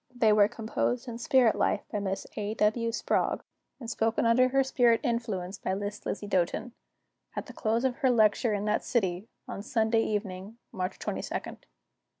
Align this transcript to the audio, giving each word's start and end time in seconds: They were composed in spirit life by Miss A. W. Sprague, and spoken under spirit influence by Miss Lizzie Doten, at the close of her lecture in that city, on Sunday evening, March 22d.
They 0.15 0.33
were 0.33 0.47
composed 0.47 1.07
in 1.07 1.19
spirit 1.19 1.55
life 1.55 1.81
by 1.91 1.99
Miss 1.99 2.25
A. 2.35 2.55
W. 2.55 2.91
Sprague, 2.91 3.43
and 3.79 3.87
spoken 3.87 4.25
under 4.25 4.63
spirit 4.63 4.99
influence 5.03 5.59
by 5.59 5.75
Miss 5.75 6.07
Lizzie 6.07 6.25
Doten, 6.27 6.71
at 7.35 7.45
the 7.45 7.53
close 7.53 7.85
of 7.85 7.97
her 7.97 8.09
lecture 8.09 8.51
in 8.55 8.65
that 8.65 8.83
city, 8.83 9.27
on 9.47 9.61
Sunday 9.61 10.01
evening, 10.01 10.57
March 10.73 10.97
22d. 10.97 11.57